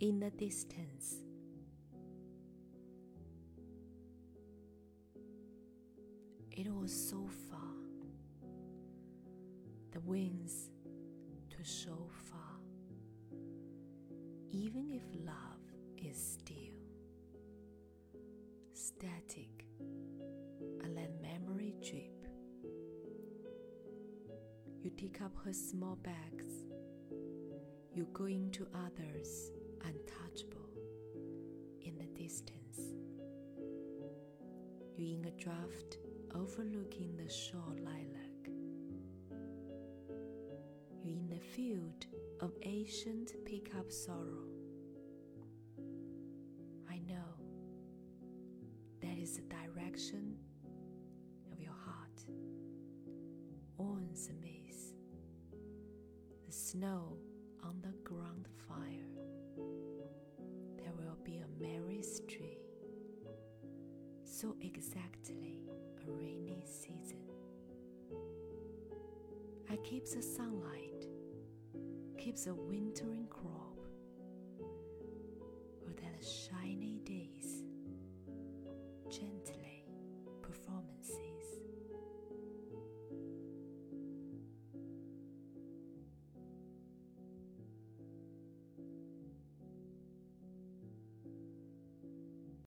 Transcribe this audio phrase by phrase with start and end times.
[0.00, 1.16] in the distance.
[6.50, 7.58] It was so far,
[9.92, 10.70] the winds
[11.50, 12.56] to so far,
[14.50, 15.60] even if love
[15.98, 16.56] is still
[18.72, 19.66] static
[20.82, 22.26] and let memory drip.
[24.82, 26.64] You take up her small bags,
[27.92, 29.50] you go into others
[29.84, 30.68] untouchable
[31.82, 32.78] in the distance.
[34.96, 35.98] You in a draft
[36.34, 38.50] overlooking the shore lilac.
[41.02, 42.06] You in the field
[42.40, 44.44] of ancient pickup sorrow.
[46.88, 47.38] I know
[49.00, 50.36] that is the direction
[51.52, 52.24] of your heart.
[54.28, 54.92] A maze.
[56.46, 57.16] The snow
[57.64, 59.19] on the ground fire.
[64.40, 65.60] so exactly
[66.06, 67.18] a rainy season.
[69.70, 71.04] I keep the sunlight,
[72.16, 73.76] keep the wintering crop,
[75.86, 76.59] or that shine.